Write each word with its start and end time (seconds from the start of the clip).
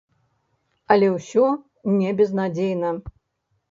Але 0.95 1.11
ўсё 1.17 1.45
не 2.01 2.19
безнадзейна. 2.25 2.99